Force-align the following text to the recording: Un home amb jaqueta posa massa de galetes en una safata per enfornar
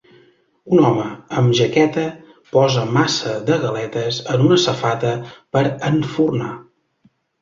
Un 0.75 0.79
home 0.87 1.03
amb 1.41 1.51
jaqueta 1.59 2.05
posa 2.55 2.85
massa 2.95 3.35
de 3.51 3.59
galetes 3.67 4.17
en 4.37 4.47
una 4.49 4.59
safata 4.65 5.13
per 5.57 5.65
enfornar 5.91 6.51